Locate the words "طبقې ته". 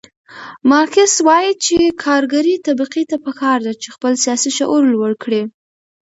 2.67-3.17